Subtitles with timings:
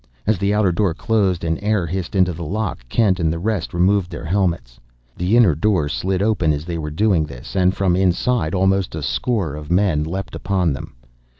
[0.25, 3.71] As the outer door closed and air hissed into the lock, Kent and the rest
[3.71, 4.79] removed their helmets.
[5.15, 9.03] The inner door slid open as they were doing this, and from inside almost a
[9.03, 10.95] score of men leapt upon them!